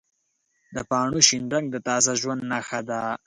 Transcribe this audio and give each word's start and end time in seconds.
د 0.75 0.77
پاڼو 0.89 1.19
شین 1.27 1.43
رنګ 1.53 1.65
د 1.71 1.77
تازه 1.87 2.11
ژوند 2.21 2.41
نښه 2.51 2.79
ده. 2.89 3.01